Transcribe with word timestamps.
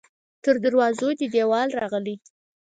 تر 0.43 0.55
دروازو 0.63 1.07
دې 1.19 1.27
دیوال 1.33 1.69
راغلی 1.79 2.15